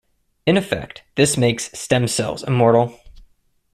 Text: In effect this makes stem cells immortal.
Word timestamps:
In 0.47 0.57
effect 0.57 1.03
this 1.13 1.37
makes 1.37 1.69
stem 1.79 2.07
cells 2.07 2.41
immortal. 2.41 2.99